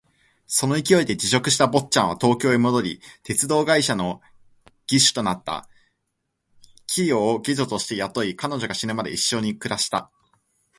[0.47, 4.19] その勢いで辞職した坊っちゃんは東京へ戻り、鉄道会社の
[4.87, 5.69] 技手となった。
[6.87, 10.09] 清を下女として雇い、彼女が死ぬまで一緒に暮らした。